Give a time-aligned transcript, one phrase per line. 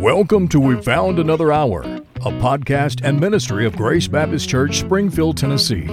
[0.00, 5.36] Welcome to We Found Another Hour, a podcast and ministry of Grace Baptist Church, Springfield,
[5.36, 5.86] Tennessee.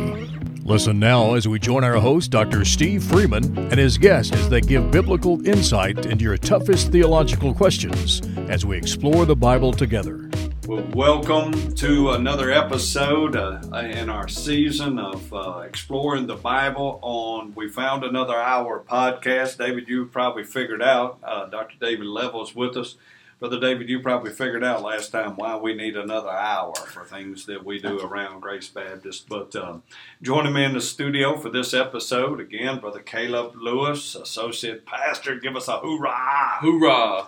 [0.63, 2.63] Listen now as we join our host, Dr.
[2.63, 8.21] Steve Freeman, and his guest as they give biblical insight into your toughest theological questions
[8.47, 10.29] as we explore the Bible together.
[10.65, 17.53] Well, welcome to another episode uh, in our season of uh, exploring the Bible on
[17.55, 19.57] We Found Another Hour podcast.
[19.57, 21.75] David, you probably figured out, uh, Dr.
[21.81, 22.95] David Leavell is with us.
[23.39, 27.45] Brother David, you probably figured out last time why we need another hour for things
[27.45, 29.29] that we do around Grace Baptist.
[29.29, 29.83] But um,
[30.23, 35.35] joining me in the studio for this episode, again, Brother Caleb Lewis, Associate Pastor.
[35.35, 36.57] Give us a hoorah!
[36.61, 37.25] Hoorah!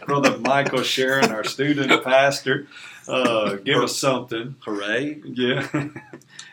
[0.06, 2.66] Brother Michael Sharon, our student pastor.
[3.06, 4.56] Uh, give us something.
[4.64, 5.22] Hooray!
[5.24, 5.68] Yeah.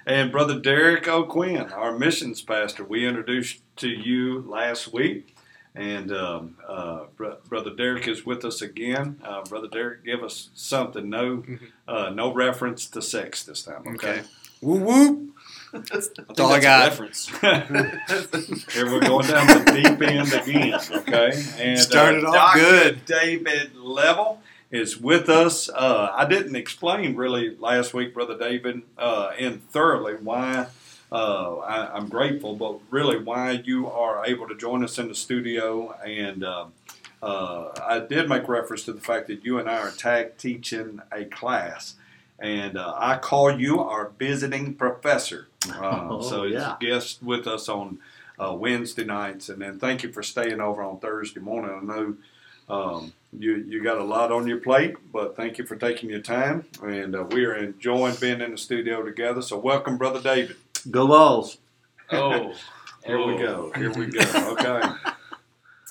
[0.05, 2.83] and Brother Derek O'Quinn, our missions pastor.
[2.83, 5.32] We introduced to you last week.
[5.75, 9.19] And um, uh, Br- Brother Derek is with us again.
[9.23, 11.09] Uh, Brother Derek, give us something.
[11.09, 11.43] No,
[11.87, 13.83] uh, no reference to sex this time.
[13.95, 14.21] Okay.
[14.61, 15.29] Woo whoop!
[15.73, 16.89] That's all I got.
[16.89, 17.27] Reference.
[18.73, 20.79] Here we're going down the deep end again.
[20.91, 21.43] Okay.
[21.57, 22.59] And Started uh, off Dr.
[22.59, 23.05] good.
[23.05, 24.37] David Leavell
[24.71, 25.69] is with us.
[25.69, 30.67] Uh, I didn't explain really last week, Brother David, uh, in thoroughly why.
[31.13, 35.13] Uh, I, I'm grateful, but really why you are able to join us in the
[35.15, 35.91] studio.
[36.03, 36.65] And uh,
[37.21, 41.01] uh, I did make reference to the fact that you and I are tag teaching
[41.11, 41.95] a class.
[42.39, 45.47] And uh, I call you our visiting professor.
[45.69, 46.75] Uh, Oh, so yeah.
[46.81, 47.99] guest with us on
[48.37, 49.47] uh, Wednesday nights.
[49.47, 51.71] And then thank you for staying over on Thursday morning.
[51.73, 52.15] I know
[52.67, 56.19] um, you, you got a lot on your plate, but thank you for taking your
[56.19, 56.65] time.
[56.81, 59.41] And uh, we are enjoying being in the studio together.
[59.41, 60.57] So welcome, Brother David.
[60.91, 61.57] Go balls.
[62.11, 62.53] Oh,
[63.05, 63.37] Here we Oh.
[63.37, 63.71] go.
[63.75, 64.21] Here we go.
[64.53, 64.81] Okay.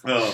[0.04, 0.32] um,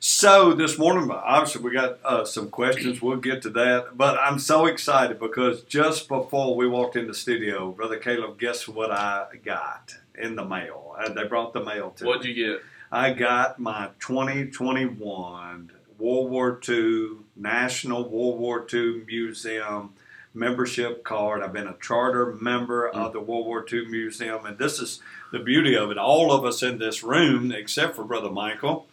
[0.00, 3.00] so this morning, obviously, we got uh, some questions.
[3.02, 3.96] We'll get to that.
[3.96, 8.68] But I'm so excited because just before we walked in the studio, Brother Caleb, guess
[8.68, 10.94] what I got in the mail?
[10.98, 12.30] Uh, they brought the mail to What'd me.
[12.32, 12.62] you get?
[12.92, 19.92] I got my 2021 World War II National World War II Museum
[20.38, 21.42] membership card.
[21.42, 25.00] I've been a charter member of the World War II Museum, and this is
[25.32, 25.98] the beauty of it.
[25.98, 28.86] All of us in this room, except for Brother Michael,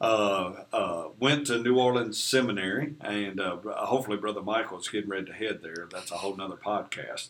[0.00, 5.32] uh, uh, went to New Orleans Seminary, and uh, hopefully Brother Michael's getting ready to
[5.32, 5.88] head there.
[5.90, 7.28] That's a whole nother podcast.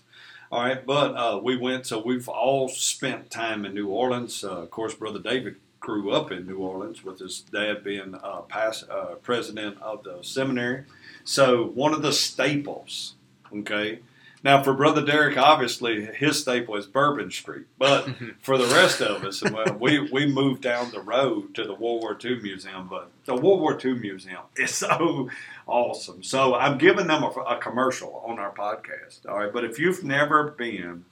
[0.53, 4.43] All right, but uh, we went, so we've all spent time in New Orleans.
[4.43, 8.43] Uh, of course, Brother David grew up in New Orleans with his dad being uh,
[8.43, 10.85] past, uh, president of the seminary.
[11.25, 13.15] So, one of the staples,
[13.55, 14.01] okay.
[14.43, 18.09] Now, for Brother Derek, obviously his staple is Bourbon Street, but
[18.41, 22.01] for the rest of us, well, we, we moved down the road to the World
[22.01, 25.29] War II Museum, but the World War II Museum is so
[25.67, 26.23] awesome.
[26.23, 29.29] So I'm giving them a, a commercial on our podcast.
[29.29, 31.05] All right, but if you've never been,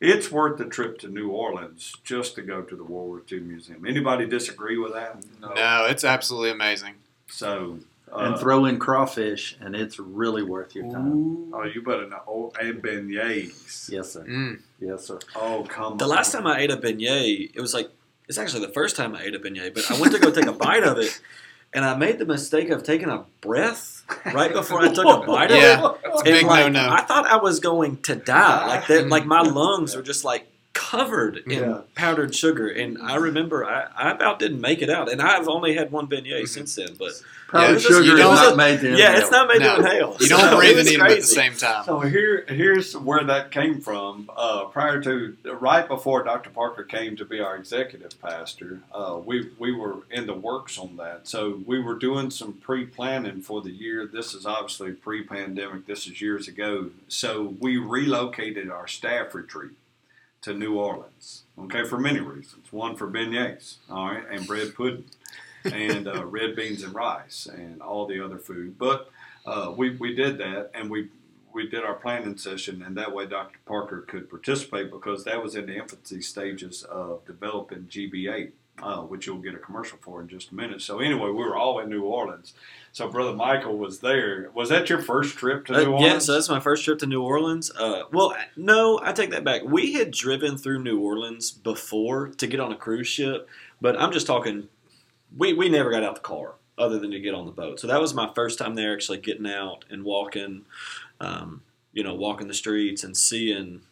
[0.00, 3.40] it's worth the trip to New Orleans just to go to the World War II
[3.40, 3.84] Museum.
[3.84, 5.24] Anybody disagree with that?
[5.40, 6.94] No, it's absolutely amazing.
[7.28, 7.80] So.
[8.12, 11.52] Uh, and throw in crawfish, and it's really worth your time.
[11.52, 12.20] Oh, you better know.
[12.28, 13.90] Oh, and beignets.
[13.90, 14.24] Yes, sir.
[14.24, 14.60] Mm.
[14.80, 15.18] Yes, sir.
[15.34, 16.10] Oh, come The on.
[16.10, 17.90] last time I ate a beignet, it was like
[18.28, 20.46] it's actually the first time I ate a beignet, but I went to go take
[20.46, 21.20] a bite of it,
[21.74, 25.50] and I made the mistake of taking a breath right before I took a bite
[25.50, 25.60] of it.
[25.62, 26.88] Yeah, it's a big like, no-no.
[26.88, 28.66] I thought I was going to die.
[28.68, 31.80] Like that, like my lungs were just like covered in Yeah.
[31.94, 32.68] powdered sugar.
[32.68, 35.10] And I remember I, I about didn't make it out.
[35.10, 36.88] And I've only had one beignet since then.
[36.98, 37.12] But
[37.50, 39.76] Powdered it's just- sugar is don't- not made to yeah, it's not made No.
[39.76, 40.16] to inhale.
[40.20, 41.84] You don't it breathe was and eat at the same time.
[41.84, 44.28] So here, here's where that came from.
[44.36, 46.50] Uh, prior to, right before Dr.
[46.50, 50.96] Parker came to be our executive pastor, uh, we we were in the works on
[50.98, 51.26] that.
[51.28, 54.06] So we were doing some pre-planning for the year.
[54.06, 55.86] This is obviously pre-pandemic.
[55.86, 56.90] This is years ago.
[57.08, 59.70] So we relocated our staff retreat
[60.42, 61.44] to New Orleans.
[61.58, 62.72] Okay, for many reasons.
[62.72, 65.06] One for beignets, all right, and bread pudding,
[65.64, 68.78] and uh, red beans and rice, and all the other food.
[68.78, 69.10] But
[69.44, 71.08] uh, we we did that, and we
[71.56, 73.58] we did our planning session, and that way Dr.
[73.64, 78.50] Parker could participate because that was in the infancy stages of developing GBA,
[78.82, 80.82] uh, which you'll get a commercial for in just a minute.
[80.82, 82.52] So anyway, we were all in New Orleans.
[82.96, 84.50] So Brother Michael was there.
[84.54, 86.12] Was that your first trip to Uh, New Orleans?
[86.14, 87.70] yeah, so that's my first trip to New Orleans.
[87.76, 89.64] Uh, well, no, I take that back.
[89.64, 93.50] We had driven through New Orleans before to get on a cruise ship,
[93.82, 94.68] but I'm just talking.
[95.36, 97.80] We we never got out the car other than to get on the boat.
[97.80, 100.64] So that was my first time there, actually getting out and walking,
[101.20, 101.60] um,
[101.92, 103.82] you know, walking the streets and seeing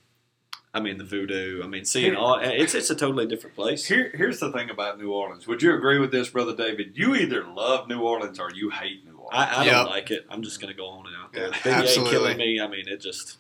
[0.76, 1.62] I mean, the voodoo.
[1.62, 3.86] I mean, seeing all it's it's a totally different place.
[3.86, 5.46] Here, here's the thing about New Orleans.
[5.46, 6.92] Would you agree with this, brother David?
[6.96, 9.30] You either love New Orleans or you hate New Orleans.
[9.32, 9.72] I, I Yep.
[9.74, 10.26] don't like it.
[10.28, 11.44] I'm just gonna go on and out there.
[11.50, 12.10] Yeah, The ain't absolutely.
[12.12, 12.60] killing me.
[12.60, 13.38] I mean, it just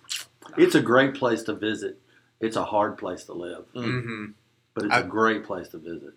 [0.56, 2.00] It's a great place to visit.
[2.40, 4.26] It's a hard place to live, hmm
[4.74, 6.14] but it's I- a great place to visit.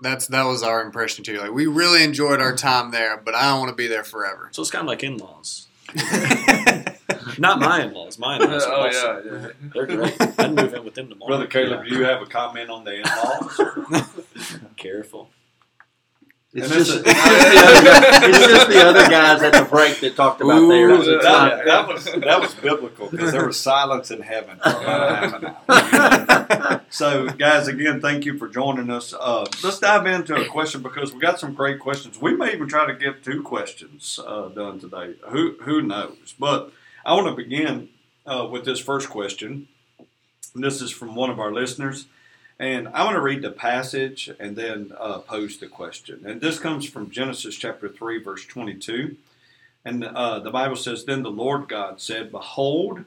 [0.00, 1.38] That's that was our impression too.
[1.38, 4.48] Like we really enjoyed our time there, but I don't want to be there forever.
[4.52, 5.67] so it's kind of like in-laws.
[7.38, 8.18] Not my in-laws.
[8.18, 8.64] My in-laws.
[8.64, 9.26] Are oh awesome.
[9.26, 9.48] yeah, yeah.
[9.72, 10.16] They're great.
[10.38, 11.28] I'd move in with them tomorrow.
[11.28, 14.08] brother Caleb, do you have a comment on the in-laws?
[14.76, 15.30] Careful.
[16.62, 20.16] It's just, is- the other guy, it's just the other guys at the break that
[20.16, 21.06] talked about Ooh, theirs.
[21.06, 24.58] that- It's not- that, that was that was biblical because there was silence in heaven
[24.58, 26.84] for about half an hour.
[26.90, 29.12] So, guys, again, thank you for joining us.
[29.12, 32.18] Uh, let's dive into a question because we got some great questions.
[32.18, 35.14] We may even try to get two questions uh, done today.
[35.28, 36.34] Who who knows?
[36.38, 36.72] But
[37.04, 37.90] I want to begin
[38.26, 39.68] uh, with this first question.
[40.54, 42.06] This is from one of our listeners.
[42.58, 46.24] And I want to read the passage and then uh, pose the question.
[46.26, 49.16] And this comes from Genesis chapter 3, verse 22.
[49.84, 53.04] And uh, the Bible says, Then the Lord God said, Behold,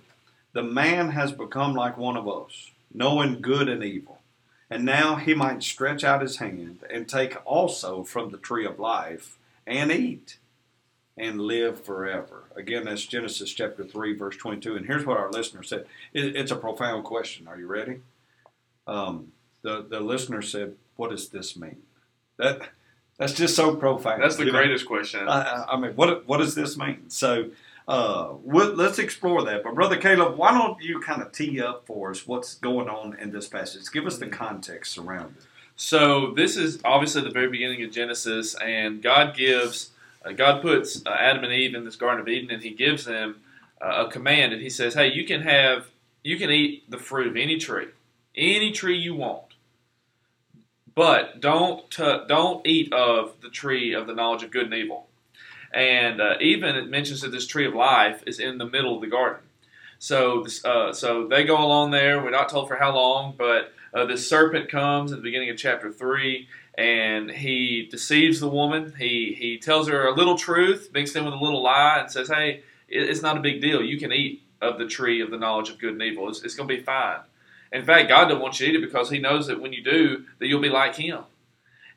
[0.54, 4.20] the man has become like one of us, knowing good and evil.
[4.70, 8.80] And now he might stretch out his hand and take also from the tree of
[8.80, 9.38] life
[9.68, 10.38] and eat
[11.18, 12.46] and live forever.
[12.56, 14.78] Again, that's Genesis chapter 3, verse 22.
[14.78, 15.86] And here's what our listener said.
[16.14, 17.50] It, it's a profound question.
[17.50, 18.00] Are you ready?
[18.88, 21.78] Um, the, the listener said, What does this mean?
[22.38, 22.70] That
[23.18, 24.22] That's just so profound.
[24.24, 24.58] That's the you know?
[24.60, 25.28] greatest question.
[25.28, 27.10] I, I- I mean, what what does this mean?
[27.10, 27.52] So,
[27.88, 29.64] uh, we'll, let's explore that.
[29.64, 33.18] But brother Caleb, why don't you kind of tee up for us what's going on
[33.20, 33.84] in this passage?
[33.92, 35.44] Give us the context around it.
[35.76, 39.90] So this is obviously the very beginning of Genesis, and God gives,
[40.24, 43.06] uh, God puts uh, Adam and Eve in this Garden of Eden, and He gives
[43.06, 43.38] them
[43.82, 45.88] uh, a command, and He says, "Hey, you can have,
[46.24, 47.88] you can eat the fruit of any tree,
[48.36, 49.51] any tree you want,
[50.96, 55.08] but don't t- don't eat of the tree of the knowledge of good and evil."
[55.74, 59.02] And uh, even it mentions that this tree of life is in the middle of
[59.02, 59.42] the garden.
[60.00, 62.22] So, uh, so they go along there.
[62.22, 65.58] We're not told for how long, but uh, this serpent comes at the beginning of
[65.58, 68.96] chapter three, and he deceives the woman.
[68.98, 72.30] He he tells her a little truth, mixed in with a little lie, and says,
[72.30, 73.82] "Hey, it's not a big deal.
[73.84, 76.30] You can eat of the tree of the knowledge of good and evil.
[76.30, 77.20] It's, it's going to be fine."
[77.72, 79.84] In fact, God doesn't want you to eat it because He knows that when you
[79.84, 81.24] do, that you'll be like Him.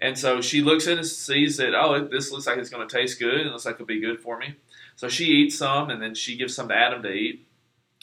[0.01, 2.97] And so she looks in and sees that, oh, this looks like it's going to
[2.97, 3.47] taste good.
[3.47, 4.55] It looks like it'll be good for me.
[4.97, 7.47] So she eats some, and then she gives some to Adam to eat.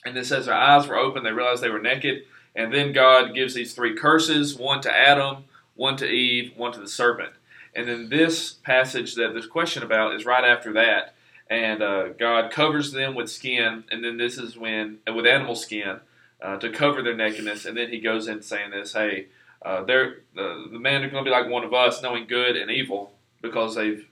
[0.04, 1.24] And it says their eyes were open.
[1.24, 2.24] They realized they were naked.
[2.56, 5.46] And then God gives these three curses one to Adam,
[5.76, 7.34] one to Eve, one to the serpent.
[7.76, 11.14] And then this passage that there's question about is right after that.
[11.50, 13.84] And uh, God covers them with skin.
[13.92, 16.00] And then this is when, with animal skin,
[16.42, 17.66] uh, to cover their nakedness.
[17.66, 19.28] And then he goes in saying this hey,
[19.62, 22.56] uh, they're, the, the men are going to be like one of us, knowing good
[22.56, 24.08] and evil, because they've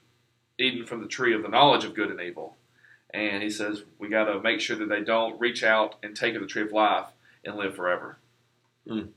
[0.59, 2.55] eaten from the tree of the knowledge of good and evil.
[3.11, 6.35] And he says we got to make sure that they don't reach out and take
[6.35, 7.07] of the tree of life
[7.43, 8.17] and live forever.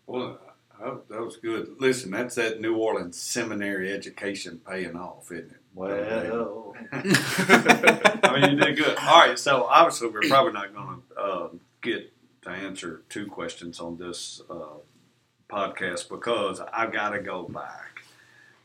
[0.07, 0.39] Well,
[0.83, 1.77] uh, that was good.
[1.79, 5.57] Listen, that's that New Orleans seminary education paying off, isn't it?
[5.75, 8.97] Well, I mean, you did good.
[8.99, 11.49] All right, so obviously we're probably not going to uh,
[11.83, 12.13] get
[12.43, 14.79] to answer two questions on this uh,
[15.49, 18.03] podcast because I've got to go back.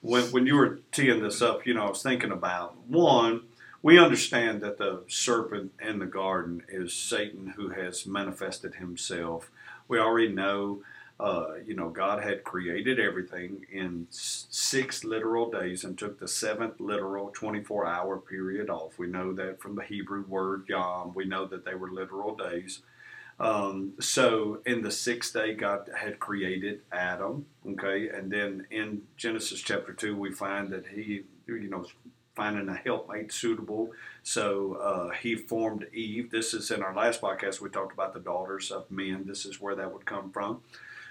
[0.01, 3.43] When when you were teeing this up, you know, I was thinking about one.
[3.83, 9.51] We understand that the serpent in the garden is Satan who has manifested himself.
[9.87, 10.81] We already know
[11.19, 16.79] uh, you know, God had created everything in six literal days and took the seventh
[16.79, 18.99] literal 24 hour period off.
[18.99, 21.13] We know that from the Hebrew word yom.
[21.15, 22.81] We know that they were literal days.
[23.39, 27.45] Um, so in the sixth day, God had created Adam.
[27.67, 31.85] Okay, and then in Genesis chapter two, we find that He, you know,
[32.35, 33.91] finding a helpmate suitable.
[34.23, 36.31] So uh, He formed Eve.
[36.31, 37.61] This is in our last podcast.
[37.61, 39.25] We talked about the daughters of men.
[39.27, 40.61] This is where that would come from.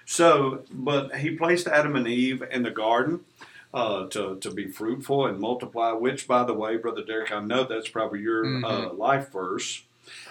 [0.09, 3.25] So, but he placed Adam and Eve in the garden
[3.73, 7.65] uh, to, to be fruitful and multiply, which, by the way, Brother Derek, I know
[7.65, 9.83] that's probably your uh, life verse.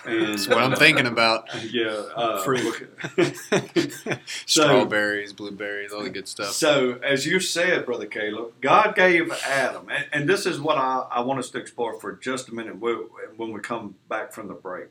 [0.04, 1.48] And That's what I'm thinking about.
[1.64, 2.02] Yeah.
[2.14, 2.88] Uh, Fruit.
[4.46, 6.52] Strawberries, blueberries, all the good stuff.
[6.52, 11.06] so, as you said, Brother Caleb, God gave Adam, and, and this is what I,
[11.10, 12.96] I want us to explore for just a minute when
[13.36, 14.88] when we come back from the break.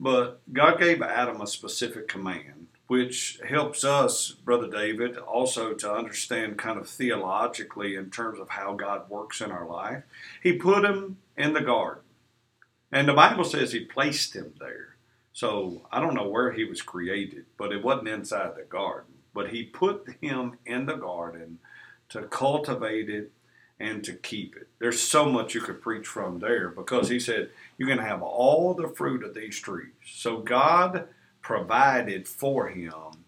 [0.00, 6.56] But God gave Adam a specific command, which helps us, Brother David, also to understand
[6.56, 10.04] kind of theologically in terms of how God works in our life.
[10.42, 12.02] He put him in the garden,
[12.92, 14.96] and the Bible says He placed him there.
[15.32, 19.14] So I don't know where he was created, but it wasn't inside the garden.
[19.32, 21.58] But he put him in the garden
[22.08, 23.30] to cultivate it
[23.78, 24.68] and to keep it.
[24.78, 28.74] There's so much you could preach from there because he said, You can have all
[28.74, 29.92] the fruit of these trees.
[30.04, 31.06] So God
[31.40, 33.24] provided for him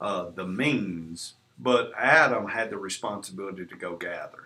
[0.00, 4.42] uh, the means, but Adam had the responsibility to go gather.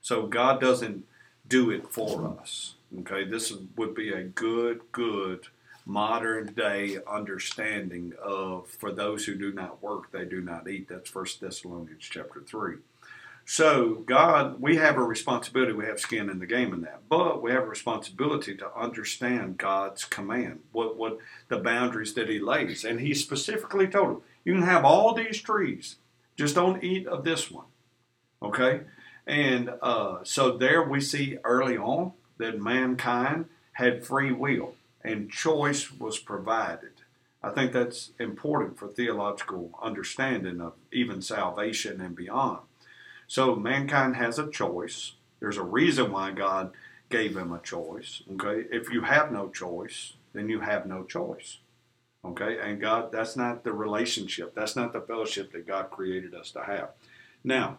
[0.00, 1.04] So God doesn't
[1.46, 2.74] do it for us.
[3.00, 5.48] Okay, this would be a good, good
[5.86, 10.88] modern day understanding of for those who do not work, they do not eat.
[10.88, 12.76] That's First Thessalonians chapter three.
[13.46, 15.72] So, God, we have a responsibility.
[15.72, 19.58] We have skin in the game in that, but we have a responsibility to understand
[19.58, 24.54] God's command, what what the boundaries that He lays, and He specifically told him, "You
[24.54, 25.96] can have all these trees,
[26.36, 27.66] just don't eat of this one."
[28.40, 28.82] Okay,
[29.26, 35.92] and uh, so there we see early on that mankind had free will and choice
[35.92, 36.92] was provided.
[37.42, 42.60] I think that's important for theological understanding of even salvation and beyond.
[43.26, 45.12] So mankind has a choice.
[45.40, 46.72] There's a reason why God
[47.10, 48.22] gave him a choice.
[48.32, 51.58] Okay, if you have no choice, then you have no choice.
[52.24, 54.54] Okay, and God, that's not the relationship.
[54.54, 56.90] That's not the fellowship that God created us to have.
[57.42, 57.78] Now,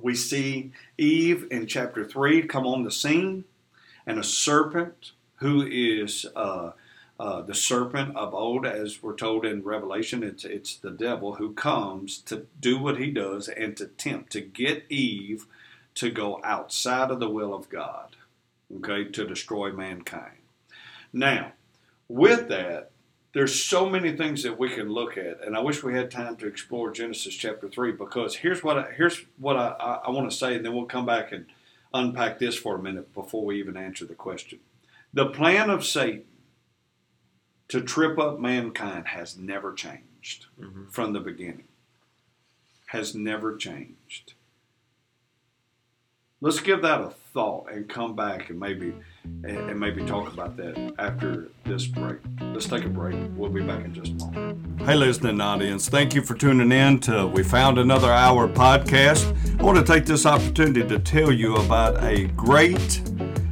[0.00, 3.44] we see Eve in chapter three come on the scene,
[4.08, 6.72] and a serpent who is uh,
[7.20, 10.22] uh, the serpent of old, as we're told in Revelation.
[10.22, 14.40] It's, it's the devil who comes to do what he does and to tempt, to
[14.40, 15.46] get Eve
[15.94, 18.16] to go outside of the will of God,
[18.76, 20.38] okay, to destroy mankind.
[21.12, 21.52] Now,
[22.08, 22.90] with that,
[23.34, 26.36] there's so many things that we can look at, and I wish we had time
[26.36, 30.30] to explore Genesis chapter three because here's what I, here's what I, I, I want
[30.30, 31.44] to say, and then we'll come back and
[31.92, 34.60] unpack this for a minute before we even answer the question.
[35.12, 36.24] The plan of Satan
[37.68, 40.86] to trip up mankind has never changed mm-hmm.
[40.86, 41.64] from the beginning.
[42.86, 44.34] Has never changed.
[46.40, 48.94] Let's give that a thought and come back and maybe
[49.44, 52.18] and maybe talk about that after this break.
[52.40, 53.16] Let's take a break.
[53.36, 54.82] We'll be back in just a moment.
[54.82, 59.60] Hey, listening audience, thank you for tuning in to We Found Another Hour podcast.
[59.60, 63.02] I want to take this opportunity to tell you about a great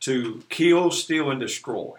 [0.01, 1.93] to kill, steal, and destroy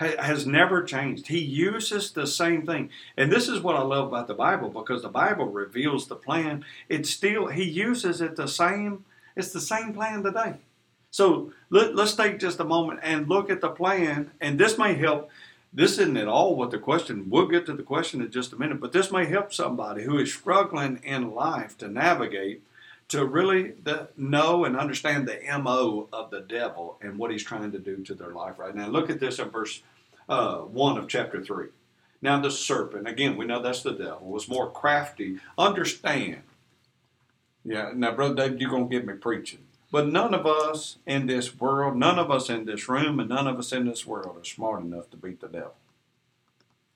[0.00, 1.28] has never changed.
[1.28, 2.90] He uses the same thing.
[3.16, 6.64] And this is what I love about the Bible because the Bible reveals the plan.
[6.88, 9.04] It's still, he uses it the same,
[9.36, 10.54] it's the same plan today.
[11.10, 14.30] So let, us take just a moment and look at the plan.
[14.40, 15.30] And this may help.
[15.72, 18.56] This isn't at all what the question, we'll get to the question in just a
[18.56, 22.64] minute, but this may help somebody who is struggling in life to navigate
[23.10, 27.72] to really the, know and understand the MO of the devil and what he's trying
[27.72, 28.86] to do to their life right now.
[28.88, 29.82] Look at this in verse
[30.28, 31.66] uh, 1 of chapter 3.
[32.22, 35.40] Now, the serpent, again, we know that's the devil, was more crafty.
[35.58, 36.42] Understand.
[37.64, 39.60] Yeah, now, Brother David, you're going to get me preaching.
[39.90, 43.48] But none of us in this world, none of us in this room, and none
[43.48, 45.74] of us in this world are smart enough to beat the devil.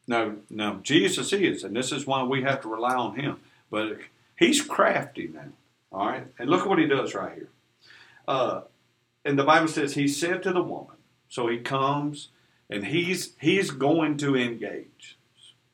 [0.07, 3.41] No, no, Jesus is, and this is why we have to rely on him.
[3.69, 3.99] But
[4.37, 5.49] he's crafty now.
[5.95, 6.27] All right?
[6.39, 7.51] And look at what he does right here.
[8.27, 8.63] Uh,
[9.25, 10.97] and the Bible says he said to the woman,
[11.29, 12.29] so he comes
[12.69, 15.19] and he's he's going to engage.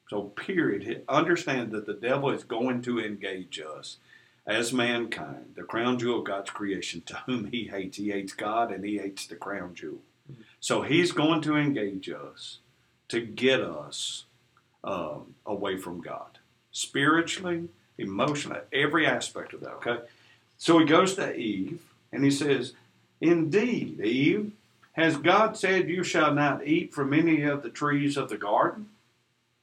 [0.08, 1.04] So period.
[1.08, 3.96] Understand that the devil is going to engage us
[4.46, 7.96] as mankind, the crown jewel of God's creation, to whom he hates.
[7.96, 10.00] He hates God and he hates the crown jewel.
[10.58, 12.58] So he's going to engage us
[13.08, 14.24] to get us
[14.84, 16.38] um, away from God,
[16.72, 17.68] spiritually,
[18.00, 19.74] emotionally, every aspect of that.
[19.74, 19.98] Okay.
[20.58, 21.80] So he goes to Eve
[22.12, 22.72] and he says,
[23.20, 24.52] "Indeed, Eve,
[24.92, 28.88] has God said you shall not eat from any of the trees of the garden?"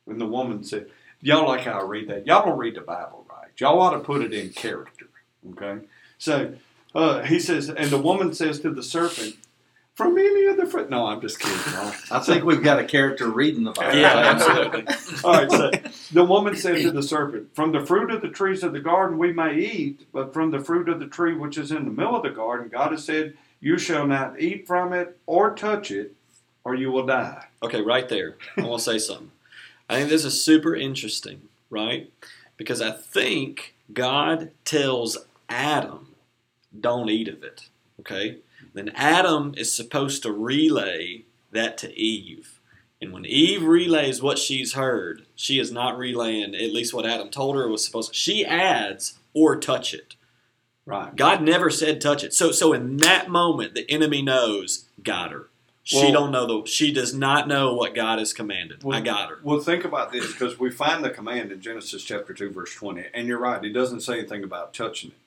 [0.06, 0.90] And the woman said,
[1.22, 2.26] "Y'all like how I read that?
[2.26, 3.52] Y'all don't read the Bible right.
[3.58, 5.08] Y'all ought to put it in character."
[5.52, 5.86] Okay.
[6.18, 6.56] So
[6.96, 9.36] uh, he says, and the woman says to the serpent,
[9.98, 11.58] "From any of the fruit." No, I'm just kidding.
[12.12, 13.98] I think we've got a character reading the Bible.
[13.98, 14.86] Yeah, absolutely.
[15.24, 15.52] All right.
[15.52, 15.72] So
[16.14, 19.18] the woman said to the serpent, From the fruit of the trees of the garden
[19.18, 22.16] we may eat, but from the fruit of the tree which is in the middle
[22.16, 26.14] of the garden, God has said, You shall not eat from it or touch it,
[26.64, 27.48] or you will die.
[27.64, 28.36] Okay, right there.
[28.56, 29.32] I want to say something.
[29.90, 32.12] I think this is super interesting, right?
[32.56, 35.18] Because I think God tells
[35.50, 36.14] Adam,
[36.80, 37.70] don't eat of it.
[38.02, 38.38] Okay?
[38.74, 42.60] Then Adam is supposed to relay that to Eve.
[43.02, 47.30] And when Eve relays what she's heard, she is not relaying at least what Adam
[47.30, 48.16] told her was supposed to.
[48.16, 50.16] She adds or touch it.
[50.86, 51.16] Right.
[51.16, 52.34] God never said touch it.
[52.34, 55.48] So so in that moment the enemy knows got her.
[55.84, 58.82] She Well- don't know the she does not know what God has commanded.
[58.90, 59.40] I got her.
[59.44, 63.06] Well, think about this because we find the command in Genesis chapter 2, verse 20.
[63.14, 65.18] And you're right, it doesn't say anything about touching it.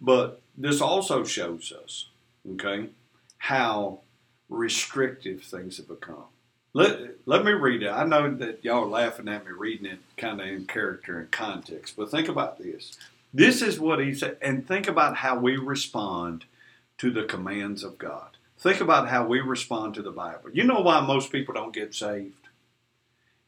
[0.00, 2.06] But this also shows us,
[2.52, 2.88] okay,
[3.38, 4.00] how
[4.48, 6.24] restrictive things have become.
[6.72, 7.90] Let, let me read it.
[7.90, 11.30] I know that y'all are laughing at me reading it kind of in character and
[11.30, 12.96] context, but think about this.
[13.34, 16.44] This is what he said, and think about how we respond
[16.98, 18.36] to the commands of God.
[18.58, 20.50] Think about how we respond to the Bible.
[20.52, 22.34] You know why most people don't get saved?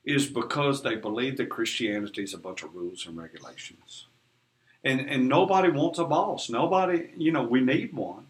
[0.04, 4.06] Is because they believe that Christianity is a bunch of rules and regulations.
[4.82, 6.48] And and nobody wants a boss.
[6.48, 8.26] Nobody, you know, we need one.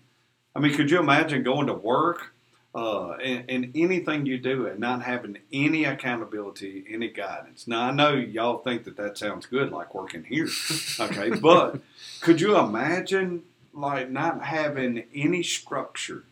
[0.54, 2.34] I mean, could you imagine going to work
[2.74, 7.66] uh, and, and anything you do and not having any accountability, any guidance?
[7.66, 10.48] Now, I know y'all think that that sounds good, like working here,
[11.00, 11.30] okay?
[11.30, 11.80] but
[12.20, 13.42] could you imagine
[13.72, 16.24] like not having any structure?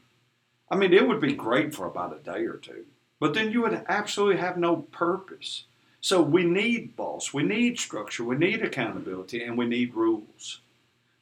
[0.70, 2.84] I mean, it would be great for about a day or two,
[3.18, 5.64] but then you would absolutely have no purpose.
[6.02, 10.60] So we need boss, we need structure, we need accountability, and we need rules.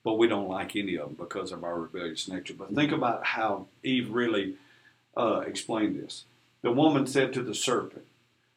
[0.09, 2.55] But we don't like any of them because of our rebellious nature.
[2.55, 4.55] But think about how Eve really
[5.15, 6.25] uh, explained this.
[6.63, 8.07] The woman said to the serpent,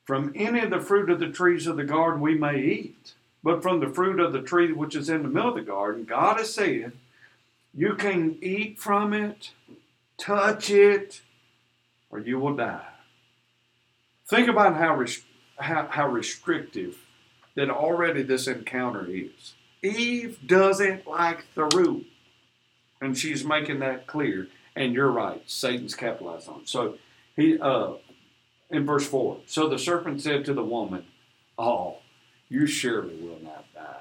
[0.05, 3.61] From any of the fruit of the trees of the garden we may eat, but
[3.61, 6.37] from the fruit of the tree which is in the middle of the garden, God
[6.37, 6.93] has said,
[7.73, 9.51] You can eat from it,
[10.17, 11.19] touch it,
[12.09, 12.87] or you will die.
[14.25, 15.05] Think about how,
[15.57, 16.95] how, how restrictive
[17.55, 19.55] that already this encounter is.
[19.83, 22.05] Eve doesn't like the root,
[22.99, 24.47] and she's making that clear.
[24.75, 26.61] And you're right, Satan's capitalized on.
[26.61, 26.69] it.
[26.69, 26.97] So
[27.35, 27.93] he, uh,
[28.69, 31.05] in verse four, so the serpent said to the woman,
[31.57, 31.97] "Oh,
[32.47, 33.97] you surely will not die."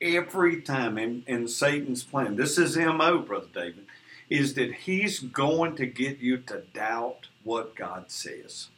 [0.00, 3.86] Every time in, in Satan's plan, this is mo, brother David,
[4.28, 8.68] is that he's going to get you to doubt what God says.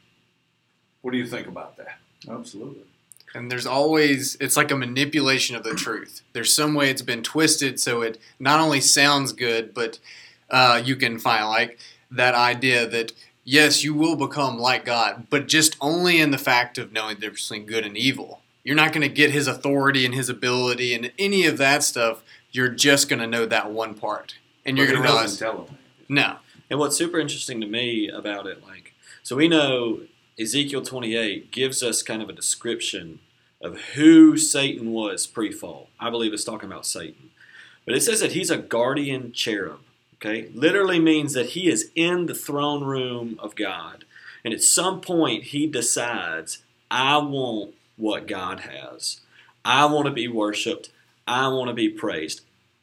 [1.03, 1.99] What do you think about that?
[2.29, 2.85] Absolutely.
[3.35, 6.23] And there's always, it's like a manipulation of the truth.
[6.33, 9.99] There's some way it's been twisted so it not only sounds good, but
[10.51, 11.79] uh, you can find like
[12.11, 13.13] that idea that
[13.45, 17.23] yes, you will become like God, but just only in the fact of knowing the
[17.23, 18.43] difference between good and evil.
[18.63, 22.23] You're not going to get his authority and his ability and any of that stuff.
[22.53, 24.37] You're just going to know that one part.
[24.67, 25.79] And you're going to doesn't realize, tell him.
[26.11, 26.37] no,
[26.69, 30.01] And what's super interesting to me about it, like, so we know
[30.39, 33.19] Ezekiel 28 gives us kind of a description
[33.61, 35.89] of who Satan was pre fall.
[35.99, 37.31] I believe it's talking about Satan.
[37.85, 39.81] But it says that he's a guardian cherub.
[40.15, 40.49] Okay?
[40.55, 44.05] Literally means that he is in the throne room of God.
[44.45, 49.21] And at some point, he decides, I want what God has.
[49.65, 50.91] I want to be worshiped.
[51.27, 52.43] I want to be praised.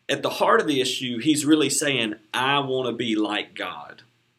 [0.09, 3.94] At the heart of the issue, he's really saying, I want to be like God.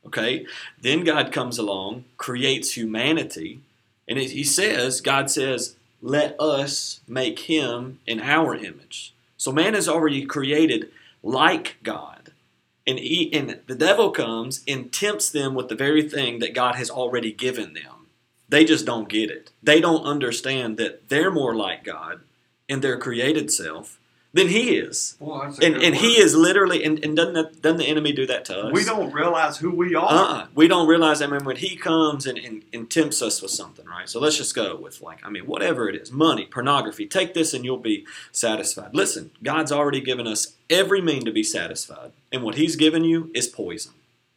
[0.06, 0.46] Okay?
[0.80, 3.60] Then God comes along, creates humanity,
[4.08, 9.12] and he says, God says, let us make him in our image.
[9.36, 10.90] So man is already created
[11.22, 12.30] like God.
[12.86, 16.76] And, he, and the devil comes and tempts them with the very thing that God
[16.76, 18.06] has already given them.
[18.48, 19.50] They just don't get it.
[19.60, 22.20] They don't understand that they're more like God
[22.68, 23.98] in their created self
[24.36, 25.16] than he is.
[25.18, 28.12] Well, that's And, good and he is literally, and, and doesn't, the, doesn't the enemy
[28.12, 28.72] do that to us?
[28.72, 30.06] We don't realize who we are.
[30.08, 30.46] Uh-uh.
[30.54, 31.22] We don't realize.
[31.22, 34.08] I mean, when he comes and, and, and tempts us with something, right?
[34.08, 37.06] So let's just go with like, I mean, whatever it is, money, pornography.
[37.06, 38.90] Take this and you'll be satisfied.
[38.94, 43.30] Listen, God's already given us every mean to be satisfied, and what He's given you
[43.34, 43.92] is poison.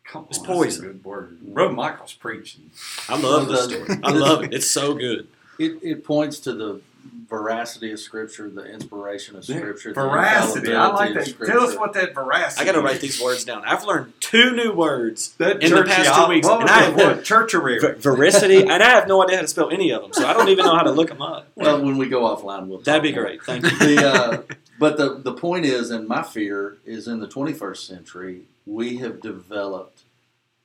[0.06, 0.86] Come on, It's that's poison.
[0.86, 1.40] a good word.
[1.42, 2.72] Brother Michael's preaching.
[3.08, 4.00] I love this story.
[4.04, 4.54] I love it.
[4.54, 5.28] It's so good.
[5.60, 6.82] It, it points to the
[7.30, 10.74] veracity of Scripture, the inspiration of Scripture, the Veracity.
[10.74, 11.46] I like infallibility of that.
[11.48, 13.64] Tell us what that veracity I got to write these words down.
[13.66, 17.24] I've learned two new words That in the past two weeks, and I what, have
[17.24, 17.80] churchery.
[17.80, 20.34] ver- veracity, and I have no idea how to spell any of them, so I
[20.34, 21.48] don't even know how to look them up.
[21.56, 22.80] Well, when we go offline, we'll.
[22.80, 23.26] That'd be talk more.
[23.26, 23.44] great.
[23.44, 23.78] Thank you.
[23.78, 24.42] the uh,
[24.80, 29.22] but the the point is, and my fear is, in the 21st century, we have
[29.22, 30.02] developed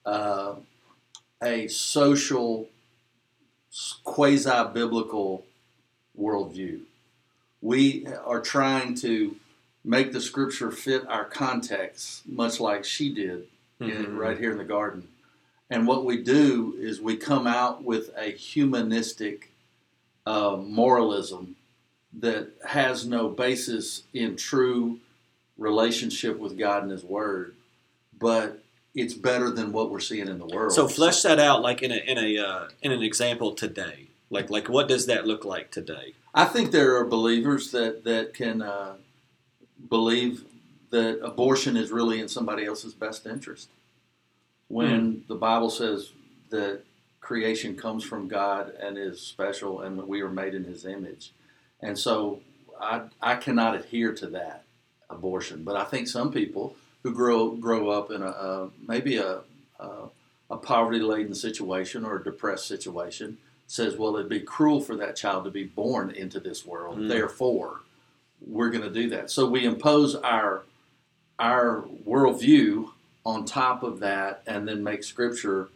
[0.06, 0.54] uh,
[1.42, 2.68] a social
[4.04, 5.44] quasi biblical
[6.18, 6.80] worldview.
[7.60, 9.36] We are trying to
[9.84, 13.46] make the scripture fit our context, much like she did
[13.80, 14.18] in, Mhm.
[14.18, 15.08] right here in the garden.
[15.70, 19.50] And what we do is we come out with a humanistic
[20.26, 21.54] uh, moralism
[22.18, 24.98] that has no basis in true
[25.58, 27.54] relationship with God and His Word,
[28.18, 28.62] but
[28.94, 30.72] it's better than what we're seeing in the world.
[30.72, 34.06] So flesh that out, like in a in a uh, in an example today.
[34.30, 36.14] Like like what does that look like today?
[36.34, 38.94] I think there are believers that that can uh,
[39.88, 40.44] believe
[40.90, 43.68] that abortion is really in somebody else's best interest.
[44.68, 46.10] When the Bible says
[46.50, 46.82] that
[47.20, 51.32] creation comes from God and is special, and that we are made in His image,
[51.80, 52.40] and so
[52.80, 54.64] I I cannot adhere to that
[55.10, 55.64] abortion.
[55.64, 59.40] But I think some people who grow grow up in a, a maybe a
[59.78, 59.88] a,
[60.50, 63.38] a poverty laden situation or a depressed situation
[63.74, 66.96] says, well, it'd be cruel for that child to be born into this world.
[66.96, 67.08] Mm.
[67.08, 67.80] Therefore,
[68.46, 69.30] we're going to do that.
[69.30, 70.62] So we impose our
[71.40, 72.88] our worldview
[73.26, 75.68] on top of that, and then make Scripture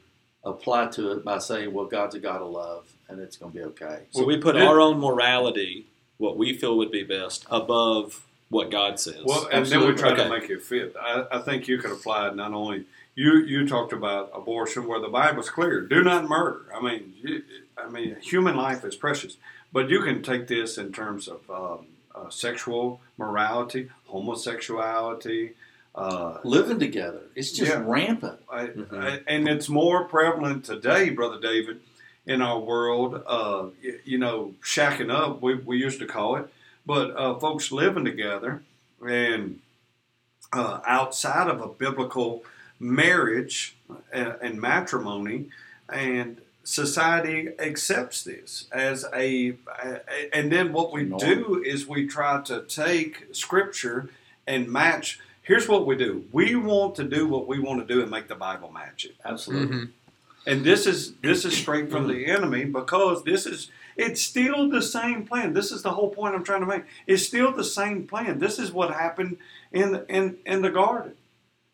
[0.44, 3.58] apply to it by saying, well, God's a God of love, and it's going to
[3.58, 4.02] be okay.
[4.12, 5.86] So we put it- our own morality,
[6.18, 9.22] what we feel would be best, above what God says.
[9.24, 10.22] Well, and then we try Okay.
[10.22, 10.94] to make it fit.
[11.00, 12.84] I, I think you could apply it not only
[13.18, 13.32] you.
[13.52, 16.62] You talked about abortion, where the Bible's clear: do not murder.
[16.74, 17.42] I mean, you,
[17.76, 19.36] I mean, human life is precious.
[19.72, 25.54] But you can take this in terms of um, uh, sexual morality, homosexuality.
[25.94, 27.82] Uh, Living together, it's just Yeah.
[27.84, 28.38] rampant.
[28.50, 29.02] I, Mhm.
[29.04, 31.80] I, and it's more prevalent today, brother David,
[32.24, 33.20] in our world.
[33.26, 36.46] Uh, y- you know, shacking up, we, we used to call it,
[36.86, 38.62] but uh, folks living together
[39.04, 39.58] and
[40.52, 42.44] uh, outside of a biblical
[42.78, 43.76] marriage
[44.12, 45.46] and, and matrimony,
[45.88, 52.40] and society accepts this as a, a- and then what we do is we try
[52.42, 54.10] to take scripture
[54.46, 55.18] and match.
[55.42, 58.28] Here's what we do: we want to do what we want to do and make
[58.28, 59.16] the Bible match it.
[59.24, 59.76] Absolutely.
[59.76, 59.84] Mm-hmm.
[60.46, 64.80] And this is this is straight from the enemy because this is it's still the
[64.80, 65.52] same plan.
[65.52, 66.84] This is the whole point I'm trying to make.
[67.06, 68.38] It's still the same plan.
[68.38, 69.38] This is what happened
[69.72, 71.14] in in in the garden.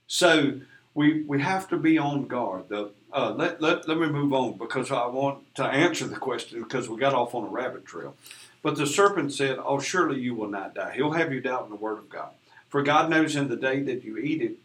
[0.06, 0.60] So
[0.94, 2.68] we we have to be on guard.
[2.68, 6.62] The uh, let, let let me move on because I want to answer the question
[6.62, 8.16] because we got off on a rabbit trail.
[8.62, 10.94] But the serpent said, "Oh, surely you will not die.
[10.94, 12.30] He'll have you doubt in the word of God.
[12.68, 14.56] For God knows in the day that you eat it,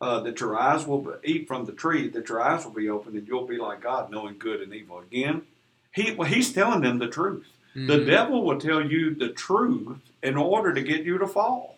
[0.00, 2.88] uh, that your eyes will be, eat from the tree, that your eyes will be
[2.88, 5.00] opened, and you'll be like God, knowing good and evil.
[5.00, 5.42] Again,
[5.92, 7.46] he well, he's telling them the truth.
[7.74, 11.77] The devil will tell you the truth in order to get you to fall.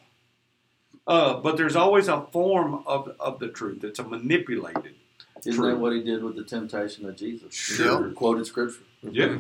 [1.11, 3.83] Uh, but there's always a form of, of the truth.
[3.83, 4.95] It's a manipulated.
[5.45, 5.73] Isn't True.
[5.73, 7.53] that what he did with the temptation of Jesus?
[7.53, 8.11] Sure.
[8.11, 8.85] He Quoted Scripture.
[9.03, 9.39] Yeah.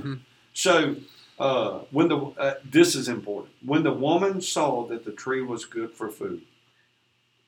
[0.52, 0.96] So
[1.38, 3.54] uh, when the uh, this is important.
[3.64, 6.42] When the woman saw that the tree was good for food,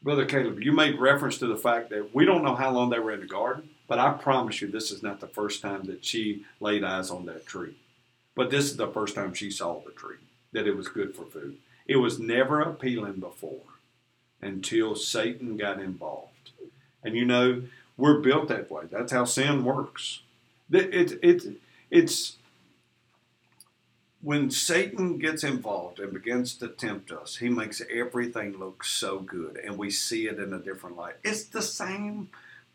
[0.04, 3.00] brother Caleb, you made reference to the fact that we don't know how long they
[3.00, 6.04] were in the garden, but I promise you, this is not the first time that
[6.04, 7.74] she laid eyes on that tree.
[8.36, 10.18] But this is the first time she saw the tree
[10.52, 11.56] that it was good for food.
[11.88, 13.62] It was never appealing before
[14.42, 16.50] until Satan got involved.
[17.02, 17.62] And you know,
[17.96, 18.84] we're built that way.
[18.90, 20.22] That's how sin works.
[20.70, 22.36] It, it, it, it's
[24.22, 29.56] when Satan gets involved and begins to tempt us, he makes everything look so good,
[29.56, 31.16] and we see it in a different light.
[31.24, 32.28] It's the same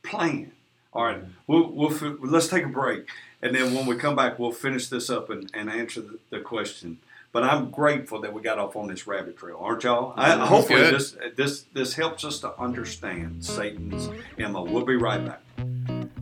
[0.04, 0.52] plan.
[0.94, 3.08] All right, we'll, we'll let's take a break,
[3.42, 6.40] and then when we come back, we'll finish this up and, and answer the, the
[6.40, 7.00] question.
[7.32, 10.13] But I'm grateful that we got off on this rabbit trail, aren't y'all?
[10.16, 10.96] I, hopefully, Good.
[10.96, 14.63] this this this helps us to understand Satan's MO.
[14.63, 15.42] We'll be right back.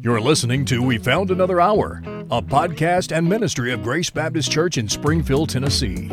[0.02, 4.78] You're listening to We Found Another Hour, a podcast and ministry of Grace Baptist Church
[4.78, 6.10] in Springfield, Tennessee.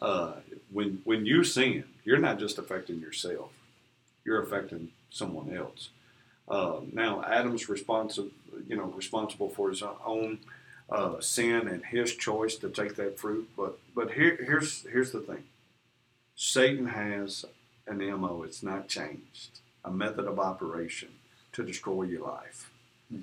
[0.03, 0.35] uh,
[0.73, 3.53] when when you sin, you're not just affecting yourself;
[4.25, 5.91] you're affecting someone else.
[6.51, 8.31] Uh, now, Adam's responsible,
[8.67, 10.41] you know, responsible for his own
[10.91, 13.49] uh, sin and his choice to take that fruit.
[13.57, 15.45] But but here, here's here's the thing:
[16.35, 17.45] Satan has
[17.87, 18.43] an mo.
[18.43, 19.61] It's not changed.
[19.85, 21.09] A method of operation
[21.53, 22.71] to destroy your life.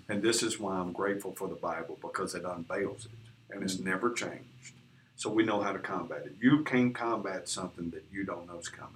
[0.09, 3.79] And this is why I'm grateful for the Bible because it unveils it and it's
[3.79, 4.73] never changed.
[5.15, 6.35] So we know how to combat it.
[6.41, 8.93] You can't combat something that you don't know is coming.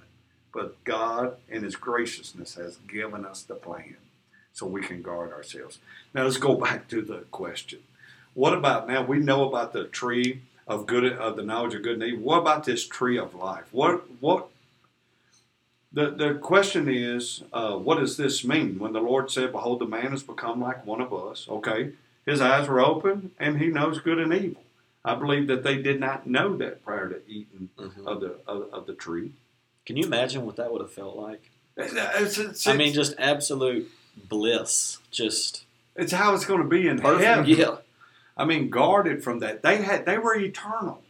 [0.53, 3.95] But God, in His graciousness, has given us the plan
[4.53, 5.79] so we can guard ourselves.
[6.13, 7.79] Now let's go back to the question.
[8.33, 9.03] What about now?
[9.03, 12.23] We know about the tree of good of the knowledge of good and evil.
[12.23, 13.65] What about this tree of life?
[13.71, 14.47] What what
[15.93, 18.79] the, the question is, uh, what does this mean?
[18.79, 21.91] When the Lord said, Behold, the man has become like one of us, okay,
[22.25, 24.63] his eyes were open and he knows good and evil.
[25.03, 28.05] I believe that they did not know that prior to eating Mhm.
[28.05, 29.31] of the of, of the tree.
[29.85, 31.49] Can you imagine what that would have felt like?
[31.75, 34.99] It's, it's, I mean, just absolute bliss.
[35.11, 35.63] Just
[35.95, 37.23] it's how it's going to be in perfect.
[37.23, 37.45] heaven.
[37.45, 37.77] Yeah.
[38.37, 39.61] I mean, guarded from that.
[39.61, 41.03] They had they were eternal.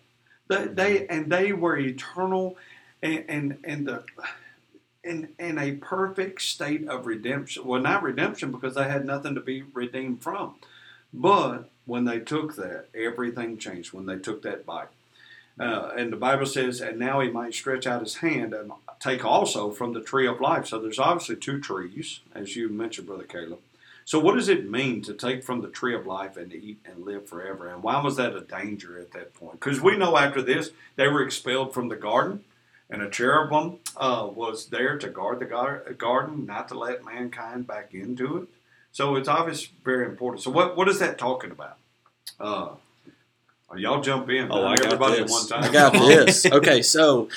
[0.47, 2.57] They, they and they were eternal,
[3.01, 4.03] and and and the
[5.03, 7.65] in in a perfect state of redemption.
[7.65, 10.55] Well, not redemption because they had nothing to be redeemed from,
[11.13, 13.93] but when they took that, everything changed.
[13.93, 14.89] When they took that bite.
[15.59, 19.25] Uh, and the Bible says, and now he might stretch out his hand and take
[19.25, 20.67] also from the tree of life.
[20.67, 23.59] So there's obviously two trees, as you mentioned, Brother Caleb.
[24.05, 26.79] So what does it mean to take from the tree of life and to eat
[26.85, 27.67] and live forever?
[27.67, 29.59] And why was that a danger at that point?
[29.59, 32.43] Because we know after this they were expelled from the garden,
[32.89, 37.65] and a cherubim uh, was there to guard the gar- garden, not to let mankind
[37.67, 38.47] back into it.
[38.91, 40.43] So it's obviously very important.
[40.43, 41.77] So what what is that talking about?
[42.39, 42.69] Uh,
[43.77, 44.51] y'all jump in.
[44.51, 45.19] Oh, I got this.
[45.19, 45.63] at one time.
[45.63, 46.45] I got this.
[46.51, 47.29] Okay, so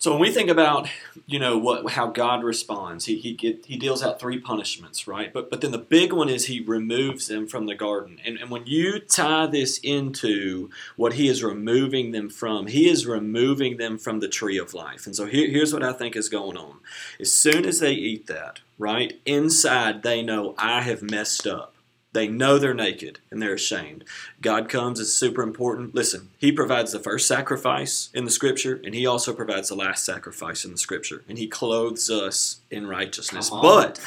[0.00, 0.88] so when we think about
[1.26, 5.30] you know what how God responds, he he get, he deals out three punishments, right?
[5.30, 8.50] But but then the big one is he removes them from the garden, and and
[8.50, 13.98] when you tie this into what he is removing them from, he is removing them
[13.98, 15.04] from the tree of life.
[15.04, 16.78] And so here, here's what I think is going on:
[17.20, 21.74] as soon as they eat that, right inside, they know I have messed up.
[22.12, 24.04] They know they're naked and they're ashamed.
[24.40, 25.94] God comes, it's super important.
[25.94, 30.04] Listen, He provides the first sacrifice in the scripture, and He also provides the last
[30.04, 33.50] sacrifice in the scripture, and He clothes us in righteousness.
[33.52, 34.00] On, But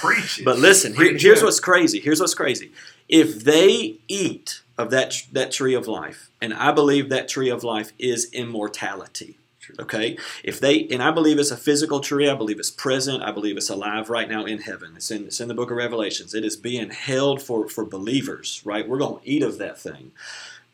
[0.43, 1.99] but listen, here- here's what's crazy.
[2.01, 2.71] Here's what's crazy.
[3.07, 7.63] If they eat of that that tree of life, and I believe that tree of
[7.63, 9.37] life is immortality.
[9.79, 12.29] Okay, if they and I believe it's a physical tree.
[12.29, 13.23] I believe it's present.
[13.23, 14.93] I believe it's alive right now in heaven.
[14.95, 16.33] It's in it's in the book of Revelations.
[16.33, 18.61] It is being held for for believers.
[18.65, 20.11] Right, we're going to eat of that thing.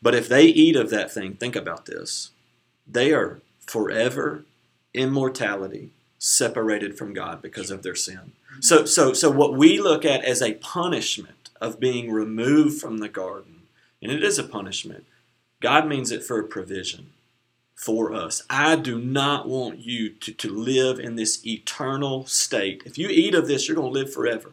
[0.02, 2.30] But if they eat of that thing, think about this:
[2.86, 4.44] they are forever
[4.94, 8.32] immortality, separated from God because of their sin.
[8.60, 13.08] So, so, so what we look at as a punishment of being removed from the
[13.08, 13.62] garden,
[14.02, 15.06] and it is a punishment,
[15.60, 17.10] God means it for a provision
[17.80, 18.42] for us.
[18.50, 22.82] I do not want you to, to live in this eternal state.
[22.84, 24.52] If you eat of this, you're going to live forever.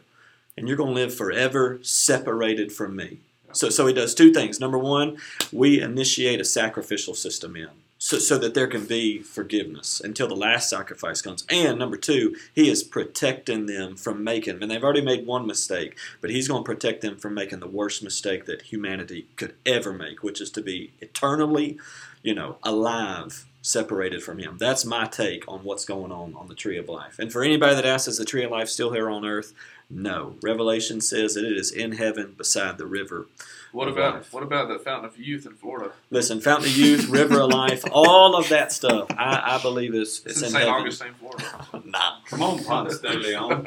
[0.56, 3.18] And you're going to live forever separated from me.
[3.52, 4.60] So, so he does two things.
[4.60, 5.18] Number one,
[5.52, 10.36] we initiate a sacrificial system in so, so that there can be forgiveness until the
[10.36, 11.44] last sacrifice comes.
[11.50, 15.98] And number two, he is protecting them from making, and they've already made one mistake,
[16.20, 19.92] but he's going to protect them from making the worst mistake that humanity could ever
[19.92, 21.78] make, which is to be eternally,
[22.22, 24.56] you know, alive, separated from him.
[24.58, 27.18] That's my take on what's going on on the tree of life.
[27.18, 29.52] And for anybody that asks, is the tree of life still here on earth?
[29.90, 30.34] No.
[30.42, 33.26] Revelation says that it is in heaven beside the river
[33.72, 34.32] What about life.
[34.34, 35.92] what about the Fountain of Youth in Florida?
[36.10, 40.22] Listen, Fountain of Youth, River of Life, all of that stuff, I, I believe is
[40.26, 40.64] It's it's in in St.
[40.64, 40.80] heaven.
[40.80, 41.44] Augustine, Florida.
[41.86, 42.16] Nah.
[42.26, 43.66] Come on, Ponce de Leon.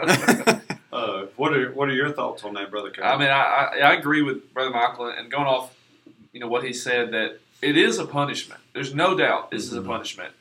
[0.93, 2.89] Uh, what are what are your thoughts on that, brother?
[2.91, 3.09] Caleb?
[3.11, 5.73] I mean, I, I I agree with Brother Michael, and going off,
[6.33, 8.61] you know, what he said that it is a punishment.
[8.73, 10.33] There's no doubt this is a punishment,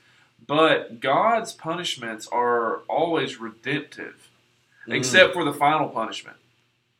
[0.47, 4.29] but God's punishments are always redemptive,
[4.87, 6.37] except for the final punishment,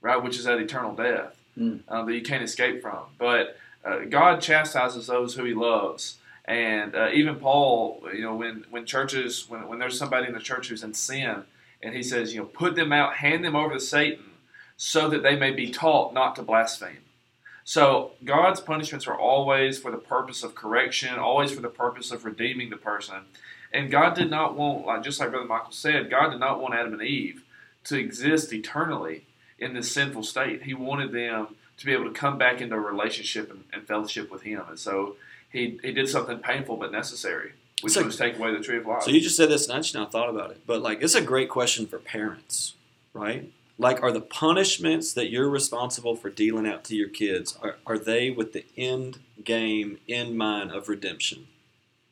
[0.01, 1.37] right, which is that eternal death.
[1.59, 1.81] Mm.
[1.89, 3.01] um, that you can't escape from.
[3.19, 6.17] But uh, God chastises those who He loves.
[6.45, 10.41] And uh, even Paul, you know, when, when churches, when, when there's somebody in the
[10.41, 11.45] church who's in sin,
[11.83, 14.25] and he says, you know, put them out, hand them over to Satan,
[14.77, 16.99] so that they may be taught not to blaspheme.
[17.71, 22.25] So God's punishments are always for the purpose of correction, always for the purpose of
[22.25, 23.19] redeeming the person.
[23.73, 26.75] And God did not want, like just like Brother Michael said, God did not want
[26.75, 27.45] Adam and Eve
[27.85, 29.23] to exist eternally
[29.57, 30.65] in this sinful state.
[30.65, 34.33] He wanted them to be able to come back into a relationship and, and fellowship
[34.33, 34.63] with Him.
[34.69, 35.15] And so
[35.53, 37.53] he, he did something painful but necessary,
[37.83, 39.05] which was take away the tree of life.
[39.05, 40.63] So you just said this, and I just now thought about it.
[40.67, 42.75] But like, it's a great question for parents,
[43.15, 43.49] right?
[43.81, 47.99] Like, are the punishments that you're responsible for dealing out to your kids are, are
[47.99, 51.47] they with the end game in mind of redemption,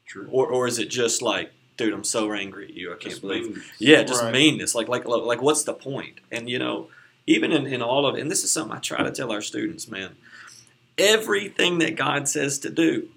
[0.07, 0.26] True.
[0.31, 3.20] or or is it just like, dude, I'm so angry at you, I can't Just
[3.20, 4.33] believe, mean- yeah, just Right.
[4.33, 4.74] meanness.
[4.74, 6.20] Like like like, what's the point?
[6.33, 6.88] And you know,
[7.26, 9.87] even in, in all of, and this is something I try to tell our students,
[9.88, 10.16] man.
[10.96, 13.11] Everything that God says to do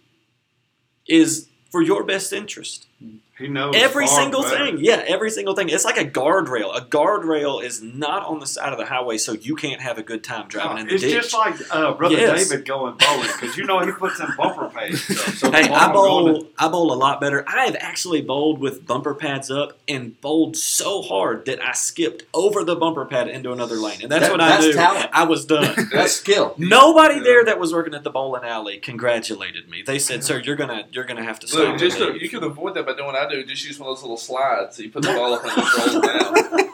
[1.08, 2.86] is for your best interest.
[3.04, 3.20] Mm.
[3.42, 4.66] He knows Every single better.
[4.66, 4.78] thing.
[4.80, 5.70] Yeah, every single thing.
[5.70, 6.76] It's like a guardrail.
[6.76, 10.04] A guardrail is not on the side of the highway so you can't have a
[10.04, 11.14] good time driving in the it's ditch.
[11.14, 12.48] just like uh, brother Yes.
[12.50, 15.02] David going bowling because you know he puts in bumper pads.
[15.40, 16.48] So the Hey, I will go bowl.
[16.60, 17.44] I bowl a lot better.
[17.48, 22.24] I have actually bowled with bumper pads up and bowled so hard that I skipped
[22.34, 24.74] over the bumper pad into another lane, and that's That- what I that's knew.
[24.74, 25.10] talent.
[25.14, 25.76] I was done.
[25.92, 26.54] That's skill.
[26.58, 29.82] Nobody there that was working at the bowling alley congratulated me.
[29.82, 32.44] They said, "Sir, you're gonna you're gonna have to stop." Look, just today." you can
[32.44, 33.44] avoid that by doing what I do.
[33.46, 34.76] Just use one of those little slides.
[34.78, 36.72] So you put the ball up and just roll it down.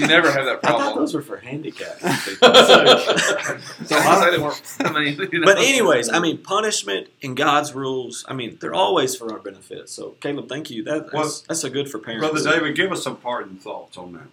[0.00, 0.96] You never have that I thought problem.
[0.98, 2.02] those were for handicapped.
[3.86, 4.62] So I say they weren't.
[4.80, 5.44] I mean, you know.
[5.46, 8.24] But anyways, I mean, punishment and God's rules.
[8.28, 9.88] I mean, they're always for our benefit.
[9.88, 10.82] So, Caleb, thank you.
[10.84, 12.28] That, that's, Well, that's a good for parents.
[12.28, 14.28] Brother David, give us some parting thoughts on that.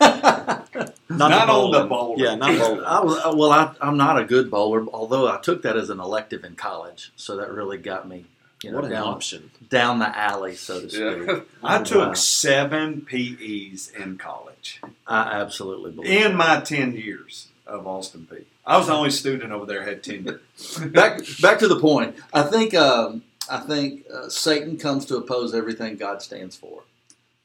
[0.00, 0.70] not,
[1.08, 1.88] Not the on the bowling.
[1.88, 2.18] bowling.
[2.18, 2.84] Yeah, not bowling.
[2.84, 6.00] I was, well, I, I'm not a good bowler, although I took that as an
[6.00, 8.24] elective in college, so that really got me,
[8.62, 9.50] you know, what an down, option.
[9.68, 11.26] down the alley, so to speak.
[11.28, 11.40] Yeah.
[11.62, 12.14] I took Wow.
[12.14, 16.10] seven PEs in college I absolutely believe.
[16.10, 16.34] in it.
[16.34, 18.44] my ten years of Austin Peay.
[18.66, 20.40] I was the only student over there had tenure.
[20.88, 22.16] back back to the point.
[22.32, 26.82] I think um, I think uh, Satan comes to oppose everything God stands for.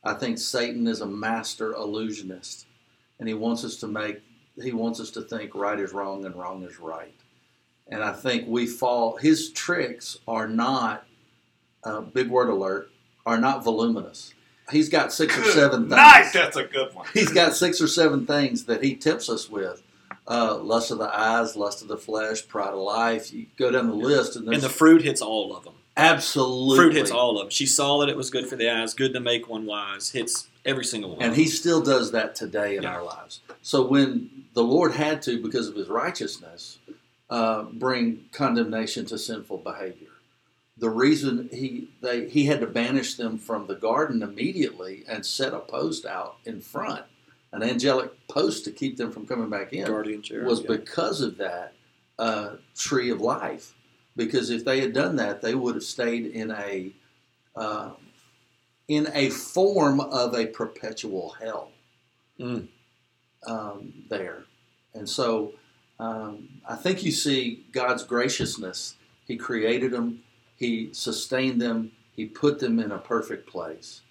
[0.03, 2.65] I think Satan is a master illusionist,
[3.19, 4.21] and he wants us to make
[4.61, 7.13] he wants us to think right is wrong and wrong is right.
[7.87, 9.17] And I think we fall.
[9.17, 11.05] His tricks are not
[11.83, 12.89] uh, big word alert
[13.25, 14.33] are not voluminous.
[14.71, 15.91] He's got six or seven things.
[15.91, 17.05] Nice, that's a good one.
[17.13, 19.83] He's got six or seven things that he tempts us with.
[20.27, 23.31] Uh, lust of the eyes, lust of the flesh, pride of life.
[23.31, 25.73] You go down the list, and And the fruit hits all of them.
[25.97, 27.49] absolutely Fruit hits all of them.
[27.51, 30.09] She saw that it was good for the eyes, good to make one wise.
[30.09, 31.21] Hits every single one.
[31.21, 32.95] And he still does that today in Yeah.
[32.95, 33.41] our lives.
[33.61, 36.79] So when the Lord had to, because of his righteousness,
[37.29, 40.09] uh, bring condemnation to sinful behavior,
[40.77, 45.53] the reason he they he had to banish them from the garden immediately and set
[45.53, 47.03] a post out in front,
[47.51, 50.47] an angelic post to keep them from coming back in, guardian cherub.
[50.47, 50.67] was yeah.
[50.67, 51.73] because of that
[52.19, 53.73] uh, tree of life.
[54.17, 56.91] Because if they had done that, they would have stayed in a
[57.55, 57.91] uh,
[58.87, 61.71] in a form of a perpetual hell
[62.39, 62.67] Mm.
[63.47, 64.43] um, there.
[64.93, 65.53] And so
[65.99, 68.95] um, I think you see God's graciousness.
[69.25, 70.23] He created them,
[70.55, 74.01] He sustained them, He put them in a perfect place.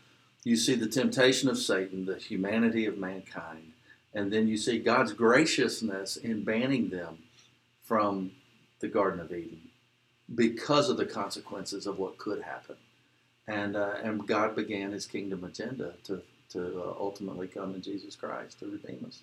[0.44, 3.72] You see the temptation of Satan, the humanity of mankind,
[4.12, 7.18] and then you see God's graciousness in banning them
[7.82, 8.32] from
[8.80, 9.60] the Garden of Eden
[10.34, 12.76] because of the consequences of what could happen.
[13.46, 18.16] And, uh, and God began His kingdom agenda to, to uh, ultimately come in Jesus
[18.16, 19.20] Christ to redeem us.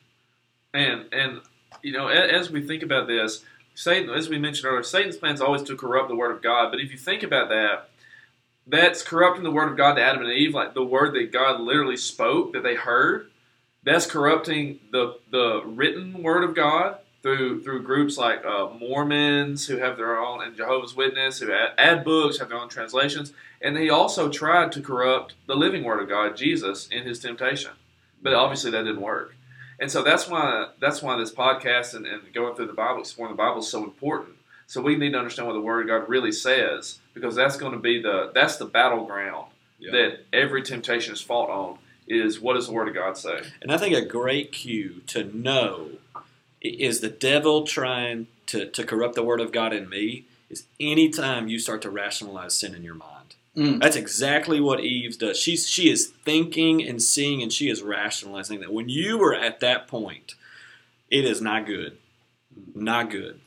[0.74, 1.42] And and
[1.82, 5.42] you know, as we think about this, Satan, as we mentioned earlier, Satan's plan is
[5.42, 6.72] always to corrupt the word of God.
[6.72, 7.90] But if you think about that,
[8.68, 11.60] that's corrupting the word of God to Adam and Eve, like the word that God
[11.62, 13.30] literally spoke that they heard.
[13.84, 19.78] That's corrupting the the written word of God through through groups like uh, Mormons who
[19.78, 23.76] have their own and Jehovah's Witness who add, add books, have their own translations, and
[23.78, 27.72] he also tried to corrupt the living word of God, Jesus, in his temptation.
[28.22, 29.36] But obviously that didn't work.
[29.82, 33.34] And so that's why that's why this podcast and, and going through the Bible, exploring
[33.34, 34.36] the Bible is so important.
[34.68, 37.74] So we need to understand what the Word of God really says, because that's going
[37.74, 39.48] to be the that's the battleground
[39.80, 39.92] Yeah.
[39.92, 41.80] that every temptation is fought on.
[42.08, 43.42] Is what does the Word of God say?
[43.62, 45.90] And I think a great cue to know
[46.62, 51.48] is the devil trying to, to corrupt the word of God in me is anytime
[51.48, 53.21] you start to rationalize sin in your mind.
[53.56, 53.82] Mm.
[53.82, 55.38] That's exactly what Eve does.
[55.38, 59.60] She's she is thinking and seeing and she is rationalizing that when you are at
[59.60, 60.36] that point,
[61.10, 61.98] it is not good.
[62.74, 63.40] Not good.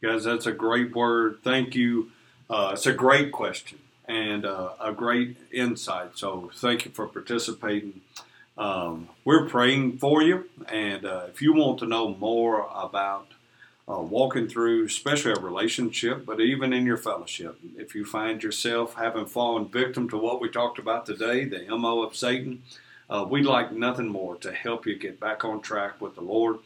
[0.00, 1.38] Guys, that's a great word.
[1.42, 2.12] Thank you.
[2.48, 6.16] Uh, it's a great question and uh, a great insight.
[6.16, 8.00] So thank you for participating.
[8.56, 13.28] Um, we're praying for you, and uh, if you want to know more about
[13.90, 18.94] uh, walking through, especially a relationship, but even in your fellowship, if you find yourself
[18.94, 22.62] having fallen victim to what we talked about today, the MO of Satan,
[23.08, 26.58] uh, we'd like nothing more to help you get back on track with the Lord,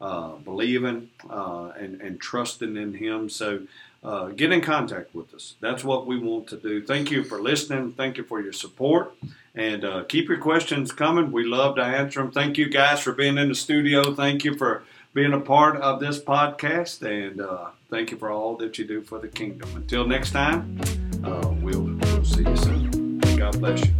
[0.00, 3.28] uh, believing uh, and, and trusting in Him.
[3.28, 3.62] So
[4.04, 5.56] uh, get in contact with us.
[5.60, 6.82] That's what we want to do.
[6.82, 7.92] Thank you for listening.
[7.92, 9.12] Thank you for your support.
[9.56, 11.32] And uh, keep your questions coming.
[11.32, 12.30] We love to answer them.
[12.30, 14.14] Thank you guys for being in the studio.
[14.14, 17.02] Thank you for being a part of this podcast.
[17.02, 19.68] And uh, thank you for all that you do for the kingdom.
[19.76, 20.80] Until next time,
[21.24, 23.18] uh, we'll, we'll see you soon.
[23.36, 23.92] God bless you.